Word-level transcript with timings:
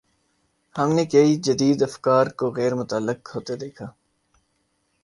ہم 0.75 0.89
نے 0.93 1.03
کئی 1.05 1.35
جدید 1.45 1.79
افکار 1.83 2.25
کو 2.37 2.45
غیر 2.57 2.73
متعلق 2.75 3.35
ہوتے 3.35 3.55
دیکھا 3.55 3.85
ہے۔ 3.85 3.93